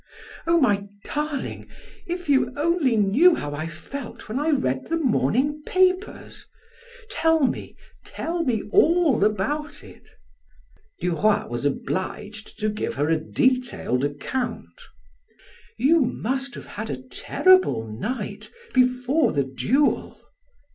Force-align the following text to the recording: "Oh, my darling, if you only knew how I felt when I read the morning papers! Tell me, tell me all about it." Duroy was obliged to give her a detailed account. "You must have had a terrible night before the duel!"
"Oh, 0.47 0.59
my 0.59 0.87
darling, 1.03 1.67
if 2.07 2.27
you 2.27 2.51
only 2.57 2.97
knew 2.97 3.35
how 3.35 3.53
I 3.53 3.67
felt 3.67 4.27
when 4.27 4.39
I 4.39 4.49
read 4.49 4.87
the 4.87 4.97
morning 4.97 5.61
papers! 5.63 6.47
Tell 7.11 7.45
me, 7.45 7.75
tell 8.03 8.41
me 8.43 8.63
all 8.71 9.23
about 9.23 9.83
it." 9.83 10.09
Duroy 11.01 11.45
was 11.45 11.65
obliged 11.67 12.57
to 12.61 12.69
give 12.69 12.95
her 12.95 13.09
a 13.09 13.17
detailed 13.19 14.03
account. 14.03 14.81
"You 15.77 15.99
must 15.99 16.55
have 16.55 16.65
had 16.65 16.89
a 16.89 16.99
terrible 17.03 17.85
night 17.87 18.49
before 18.73 19.31
the 19.33 19.43
duel!" 19.43 20.19